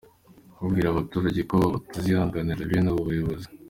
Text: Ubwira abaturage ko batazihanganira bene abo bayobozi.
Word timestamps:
Ubwira 0.65 0.87
abaturage 0.89 1.41
ko 1.51 1.57
batazihanganira 1.73 2.67
bene 2.69 2.89
abo 2.91 3.01
bayobozi. 3.07 3.47